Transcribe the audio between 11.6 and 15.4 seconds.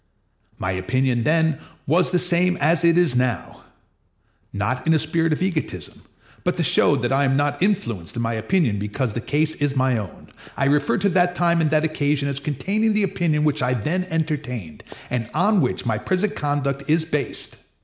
and that occasion as containing the opinion which I then entertained, and